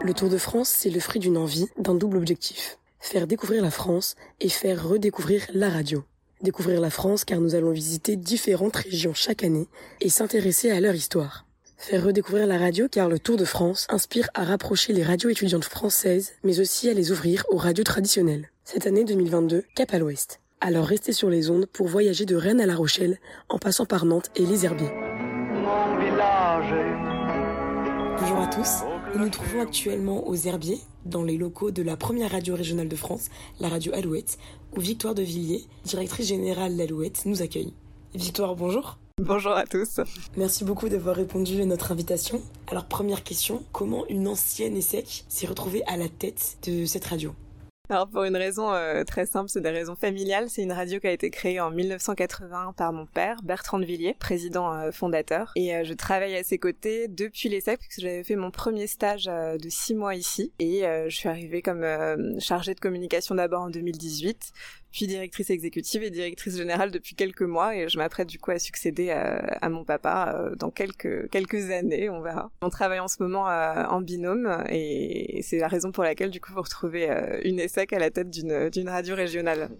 [0.00, 2.78] Le Tour de France, c'est le fruit d'une envie, d'un double objectif.
[3.00, 6.02] Faire découvrir la France et faire redécouvrir la radio.
[6.40, 9.68] Découvrir la France car nous allons visiter différentes régions chaque année
[10.00, 11.44] et s'intéresser à leur histoire.
[11.80, 15.64] Faire redécouvrir la radio car le Tour de France inspire à rapprocher les radios étudiantes
[15.64, 18.50] françaises mais aussi à les ouvrir aux radios traditionnelles.
[18.64, 20.42] Cette année 2022, cap à l'ouest.
[20.60, 24.04] Alors restez sur les ondes pour voyager de Rennes à La Rochelle en passant par
[24.04, 24.92] Nantes et les Herbiers.
[28.18, 28.82] Bonjour à tous,
[29.14, 32.96] nous nous trouvons actuellement aux Herbiers, dans les locaux de la première radio régionale de
[32.96, 34.36] France, la radio Alouette,
[34.76, 37.72] où Victoire de Villiers, directrice générale d'Alouette, nous accueille.
[38.14, 38.98] Victoire, bonjour.
[39.26, 40.00] Bonjour à tous.
[40.38, 42.40] Merci beaucoup d'avoir répondu à notre invitation.
[42.68, 47.34] Alors première question, comment une ancienne ESSEC s'est retrouvée à la tête de cette radio?
[47.90, 50.48] Alors pour une raison euh, très simple, c'est des raisons familiales.
[50.48, 54.14] C'est une radio qui a été créée en 1980 par mon père, Bertrand de Villiers,
[54.18, 55.52] président euh, fondateur.
[55.56, 59.24] Et euh, je travaille à ses côtés depuis l'ESSEC, puisque j'avais fait mon premier stage
[59.24, 60.52] de six mois ici.
[60.60, 61.84] Et je suis arrivée comme
[62.38, 64.52] chargée de communication d'abord en 2018,
[64.90, 68.58] puis directrice exécutive et directrice générale depuis quelques mois et je m'apprête du coup à
[68.58, 72.50] succéder à, mon papa dans quelques quelques années, on verra.
[72.62, 76.52] On travaille en ce moment en binôme et c'est la raison pour laquelle du coup
[76.52, 77.08] vous retrouvez
[77.44, 79.70] une ESSEC à la tête d'une radio régionale.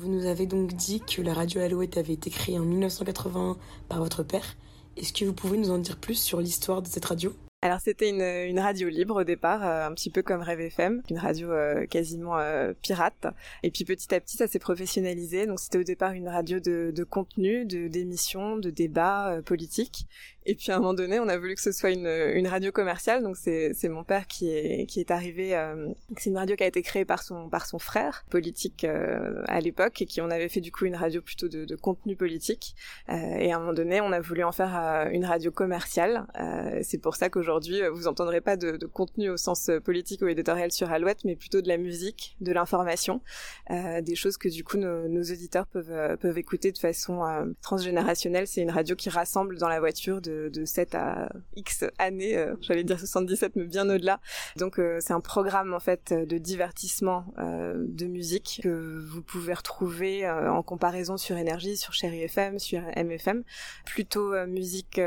[0.00, 3.56] Vous nous avez donc dit que la radio Alouette avait été créée en 1980
[3.88, 4.56] par votre père.
[4.96, 7.34] Est-ce que vous pouvez nous en dire plus sur l'histoire de cette radio?
[7.60, 11.18] Alors c'était une, radio libre au départ, euh, un petit peu comme Rêve FM, une
[11.18, 13.26] radio euh, quasiment euh, pirate.
[13.64, 15.44] Et puis petit à petit ça s'est professionnalisé.
[15.44, 20.06] Donc c'était au départ une radio de, de contenu, de d'émissions, de débats politiques.
[20.48, 22.72] Et puis à un moment donné, on a voulu que ce soit une, une radio
[22.72, 23.22] commerciale.
[23.22, 25.54] Donc c'est, mon père qui est qui est arrivé.
[25.54, 29.42] Euh, c'est une radio qui a été créée par son par son frère politique euh,
[29.46, 32.16] à l'époque et qui on avait fait du coup une radio plutôt de, de contenu
[32.16, 32.74] politique.
[33.10, 36.26] Euh, et à un moment donné, on a voulu en faire euh, une radio commerciale.
[36.40, 40.28] Euh, c'est pour ça qu'aujourd'hui, vous entendrez pas de, de, contenu au sens politique ou
[40.28, 43.20] éditorial sur Alouette, mais plutôt de la musique, de l'information,
[43.68, 47.20] des choses que du coup nos, nos auditeurs peuvent peuvent écouter de façon
[47.60, 48.46] transgénérationnelle.
[48.46, 52.54] C'est une radio qui rassemble dans la voiture de de, 7 à X années, euh,
[52.60, 54.20] j'allais dire 77 mais bien au-delà.
[54.56, 59.54] Donc euh, c'est un programme en fait de divertissement euh, de musique que vous pouvez
[59.54, 63.42] retrouver en comparaison sur Énergie, sur Chéri FM, sur MFM,
[63.84, 65.00] plutôt musique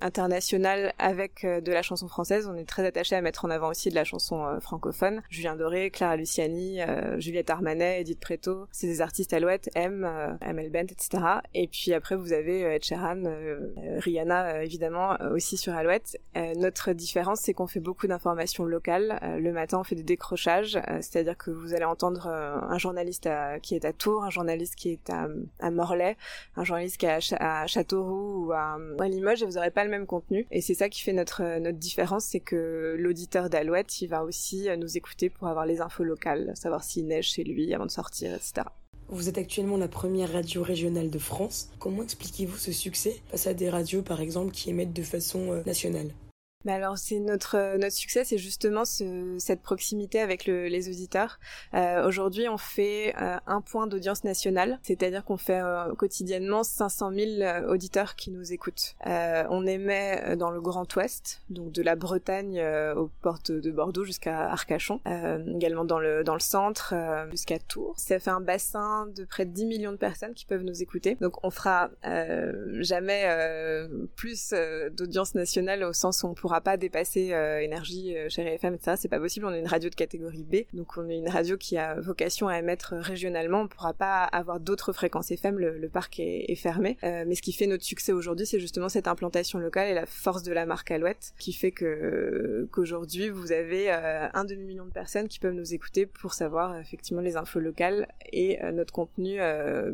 [0.00, 2.48] internationale avec de la chanson française.
[2.48, 5.22] On est très attaché à mettre en avant aussi de la chanson francophone.
[5.30, 6.78] Julien Doré, Clara Luciani,
[7.18, 10.08] Juliette Armanet, Edith Preto, c'est des artistes alouettes, M,
[10.40, 11.24] ML Bent, etc.
[11.54, 13.22] Et puis après vous avez Ed Sheeran,
[13.98, 16.18] Rihanna, évidemment euh, aussi sur Alouette.
[16.36, 19.18] Euh, notre différence, c'est qu'on fait beaucoup d'informations locales.
[19.38, 23.28] le matin, on fait des décrochages, c'est-à-dire que vous allez entendre un journaliste
[23.62, 26.16] qui est à Tours, un journaliste qui est à, Morlaix,
[26.56, 28.78] un journaliste qui est à, Châteauroux ou à,
[29.08, 30.46] Limoges, et vous n'aurez pas le même contenu.
[30.50, 34.68] Et c'est ça qui fait notre notre différence, c'est que l'auditeur d'Alouette, il va aussi
[34.78, 38.34] nous écouter pour avoir les infos locales, savoir s'il neige chez lui avant de sortir,
[38.34, 38.64] etc.
[39.08, 41.68] Vous êtes actuellement la première radio régionale de France.
[41.78, 45.62] Comment expliquez-vous ce succès face à des radios, par exemple, qui émettent de façon euh,
[45.66, 46.08] nationale?
[46.64, 50.88] Bah alors c'est notre euh, notre succès, c'est justement ce, cette proximité avec le, les
[50.88, 51.38] auditeurs.
[51.74, 57.12] Euh, Aujourd'hui, on fait euh, un point d'audience nationale, c'est-à-dire qu'on fait euh, quotidiennement 500
[57.12, 58.96] 000 auditeurs qui nous écoutent.
[59.04, 62.62] on émet dans le Grand Ouest, donc de la Bretagne
[62.96, 65.00] aux portes de Bordeaux jusqu'à Arcachon,
[65.54, 66.94] également dans le dans le centre
[67.30, 67.94] jusqu'à Tours.
[67.96, 71.16] Ça fait un bassin de près de 10 millions de personnes qui peuvent nous écouter.
[71.20, 71.90] Donc on fera
[72.80, 73.24] jamais
[74.16, 74.54] plus
[74.92, 78.96] d'audience nationale au sens où on pourra pas dépasser euh, énergie euh, chez FM etc
[78.96, 79.46] c'est pas possible.
[79.46, 80.76] On est une radio de catégorie B.
[80.76, 83.62] Donc on est une radio qui a vocation à émettre régionalement.
[83.62, 86.96] On pourra pas avoir d'autres fréquences FM le, parc est, fermé.
[87.04, 90.06] Euh, mais ce qui fait notre succès aujourd'hui c'est justement cette implantation locale et la
[90.06, 94.90] force de la marque Alouette qui fait que qu'aujourd'hui vous avez un demi million de
[94.90, 99.38] personnes qui peuvent nous écouter pour savoir effectivement les infos locales et notre contenu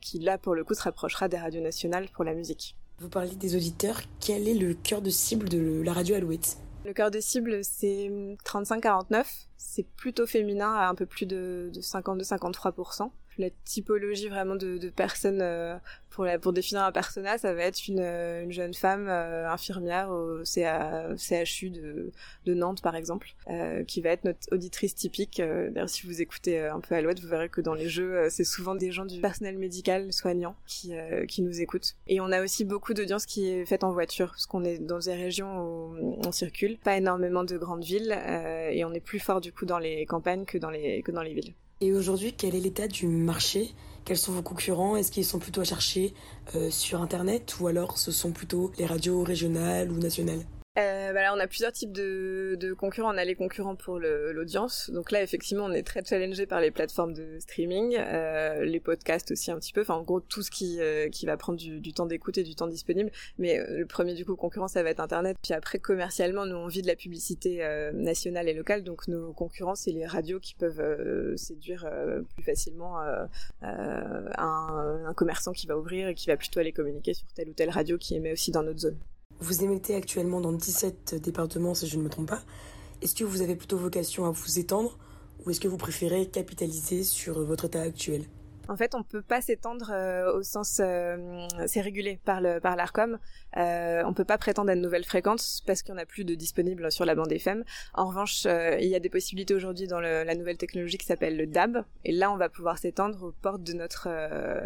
[0.00, 2.76] qui là pour le coup se rapprochera des radios nationales pour la musique.
[3.02, 4.00] Vous parlez des auditeurs.
[4.20, 8.08] Quel est le cœur de cible de la radio Alouette Le cœur de cible, c'est
[8.46, 9.24] 35-49.
[9.64, 14.88] C'est plutôt féminin à un peu plus de, de 52-53% la typologie vraiment de, de
[14.90, 15.76] personnes euh,
[16.10, 20.10] pour pour définir un persona ça va être une, euh, une jeune femme euh, infirmière
[20.10, 22.12] au CHU de,
[22.46, 23.34] Nantes par exemple
[23.86, 25.38] qui va être notre auditrice typique.
[25.38, 28.74] D'ailleurs si vous écoutez un peu Alouette vous verrez que dans les jeux c'est souvent
[28.74, 30.92] des gens du personnel médical soignant qui,
[31.28, 31.94] qui nous écoutent.
[32.06, 34.98] Et on a aussi beaucoup d'audience qui est faite en voiture parce qu'on est dans
[34.98, 38.12] des régions où on circule pas énormément de grandes villes
[38.70, 41.34] et on est plus fort du dans les campagnes que dans les que dans les
[41.34, 41.54] villes.
[41.80, 43.70] Et aujourd'hui, quel est l'état du marché?
[44.04, 44.96] Quels sont vos concurrents?
[44.96, 46.14] Est-ce qu'ils sont plutôt à chercher
[46.54, 50.44] euh, sur Internet ou alors ce sont plutôt les radios régionales ou nationales?
[50.78, 53.14] Euh, bah on a plusieurs types de, concurrents.
[53.14, 54.90] On a les concurrents pour l'audience.
[54.90, 59.32] Donc là, effectivement, on est très challengé par les plateformes de streaming, euh, les podcasts
[59.32, 59.82] aussi un petit peu.
[59.82, 62.68] Enfin, en gros, tout ce qui euh, va prendre du, temps d'écoute et du temps
[62.68, 63.10] disponible.
[63.38, 65.36] Mais le premier du coup concurrent, ça va être Internet.
[65.42, 68.82] Puis après, commercialement, nous on vit de la publicité nationale et locale.
[68.82, 71.86] Donc nos concurrents, c'est les radios qui peuvent séduire
[72.34, 72.98] plus facilement
[73.60, 77.70] un commerçant qui va ouvrir et qui va plutôt aller communiquer sur telle ou telle
[77.70, 78.98] radio qui émet aussi dans notre zone.
[79.42, 82.42] Vous émettez actuellement dans 17 départements, si je ne me trompe pas.
[83.02, 84.96] Est-ce que vous avez plutôt vocation à vous étendre
[85.44, 88.24] ou est-ce que vous préférez capitaliser sur votre état actuel?
[88.72, 92.74] En fait, on peut pas s'étendre euh, au sens, euh, c'est régulé par le par
[92.74, 93.18] l'Arcom.
[93.58, 96.24] Euh, on peut pas prétendre à de nouvelles fréquences parce qu'il n'y en a plus
[96.24, 97.64] de disponibles sur la bande FM.
[97.92, 101.36] En revanche, euh, il y a des possibilités aujourd'hui dans la nouvelle technologie qui s'appelle
[101.36, 104.08] le DAB, et là, on va pouvoir s'étendre aux portes de notre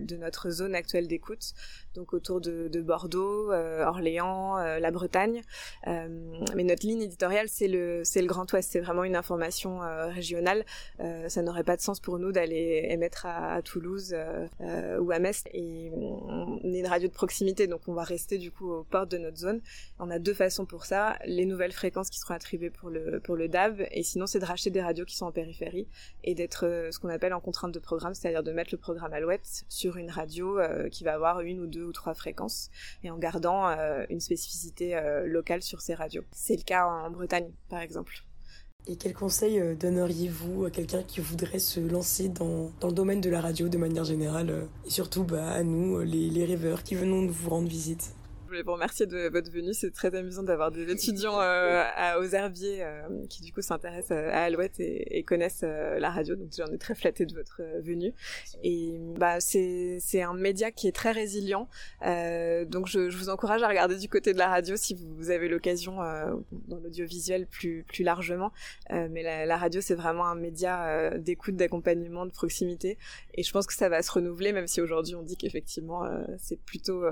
[0.00, 1.54] de notre zone actuelle d'écoute,
[1.96, 5.42] donc autour de, de Bordeaux, Orléans, la Bretagne.
[5.86, 8.70] mais notre ligne éditoriale, c'est le c'est le Grand Ouest.
[8.70, 10.64] C'est vraiment une information régionale.
[11.26, 15.44] ça n'aurait pas de sens pour nous d'aller émettre à Toulouse ou à Metz.
[15.52, 19.10] Et on est une radio de proximité, donc on va rester du coup aux portes
[19.10, 19.60] de notre zone.
[19.98, 23.36] On a deux façons pour ça les nouvelles fréquences qui seront attribuées pour le pour
[23.36, 25.86] le DAB, et sinon c'est de racheter des radios qui sont en périphérie
[26.24, 29.12] et d'être euh, ce qu'on appelle en contrainte de programme, c'est-à-dire de mettre le programme
[29.12, 32.70] Alouette sur une radio euh, qui va avoir une ou deux ou trois fréquences
[33.02, 36.24] et en gardant euh, une spécificité euh, locale sur ces radios.
[36.32, 38.24] C'est le cas en Bretagne, par exemple.
[38.90, 43.28] Et quel conseil euh, donneriez-vous à quelqu'un qui voudrait se lancer dans, le domaine de
[43.28, 46.94] la radio de manière générale euh, et surtout bah, à nous, les, les rêveurs qui
[46.94, 48.14] venons de vous rendre visite?
[48.48, 49.74] Voulais vous remercier de votre venue.
[49.74, 54.16] C'est très amusant d'avoir des étudiants euh, à, aux Herbiers euh, qui du coup s'intéressent
[54.16, 56.36] à Alouette et, connaissent euh, la radio.
[56.36, 58.14] Donc j'en ai très flatté de votre euh, venue.
[58.62, 61.68] Et bah c'est un média qui est très résilient.
[62.06, 65.48] Euh, donc je, vous encourage à regarder du côté de la radio si vous avez
[65.48, 68.52] l'occasion dans l'audiovisuel plus plus largement.
[68.90, 72.96] mais la radio c'est vraiment un média d'écoute, d'accompagnement, de proximité.
[73.34, 76.04] Et je pense que ça va se renouveler, même si aujourd'hui on dit qu'effectivement
[76.38, 77.04] c'est plutôt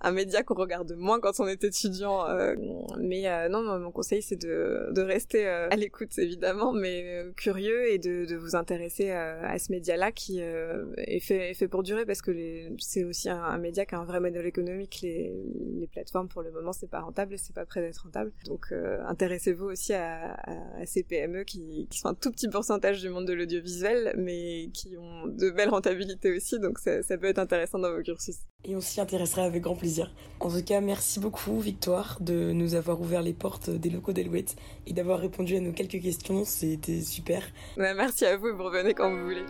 [0.00, 2.28] un média qu'on regarde regarde moins quand on est étudiant.
[2.28, 2.54] Euh,
[2.98, 7.32] mais euh, non, mon conseil c'est de, de rester euh, à l'écoute évidemment, mais euh,
[7.32, 11.68] curieux et de, de vous intéresser euh, à ce média-là qui est fait, est fait
[11.68, 12.32] pour durer parce que
[12.78, 15.00] c'est aussi un, média qui a un vrai modèle économique.
[15.02, 15.32] Les,
[15.78, 18.32] les plateformes pour le moment c'est pas rentable et c'est pas prêt d'être rentable.
[18.46, 18.72] Donc
[19.06, 23.08] intéressez-vous aussi à, à, à, ces PME qui, qui sont un tout petit pourcentage du
[23.08, 26.58] monde de l'audiovisuel, mais qui ont de belles rentabilités aussi.
[26.58, 28.38] Donc ça, ça peut être intéressant dans vos cursus.
[28.66, 30.10] Et on s'y intéressera avec grand plaisir.
[30.40, 34.56] En tout cas, merci beaucoup Victoire de nous avoir ouvert les portes des locaux d'Elouette
[34.86, 36.44] et d'avoir répondu à nos quelques questions.
[36.46, 37.42] C'était super.
[37.76, 39.44] Ouais, merci à vous et vous revenez quand vous voulez.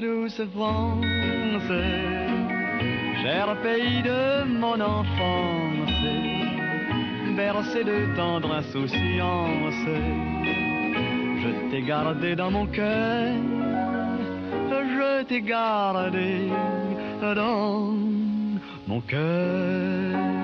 [0.00, 1.04] Douce France,
[3.22, 5.90] cher pays de mon enfance,
[7.36, 9.74] bercé de tendre insouciance,
[11.42, 13.34] je t'ai gardé dans mon cœur,
[14.70, 16.48] je t'ai gardé
[17.20, 18.14] dans
[18.86, 20.43] mon cœur.